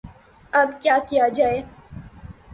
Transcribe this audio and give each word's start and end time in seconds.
اب 0.53 0.69
کیا 0.81 0.97
کیا 1.09 1.27
جائے؟ 1.27 1.61